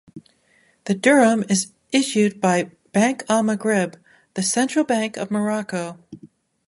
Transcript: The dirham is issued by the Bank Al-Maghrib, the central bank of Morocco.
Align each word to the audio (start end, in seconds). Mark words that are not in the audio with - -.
The 0.85 0.95
dirham 0.95 1.45
is 1.47 1.73
issued 1.91 2.41
by 2.41 2.63
the 2.63 2.71
Bank 2.91 3.23
Al-Maghrib, 3.29 3.97
the 4.33 4.41
central 4.41 4.83
bank 4.83 5.15
of 5.15 5.29
Morocco. 5.29 5.99